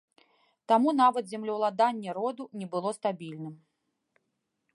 Таму 0.71 0.89
нават 1.01 1.23
землеўладанне 1.35 2.11
роду 2.19 2.43
не 2.63 2.67
было 2.75 2.89
стабільным. 2.99 3.55